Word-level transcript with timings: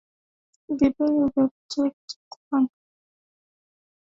Vipele 0.77 1.23
vya 1.33 1.45
tetekuwanga 1.69 2.73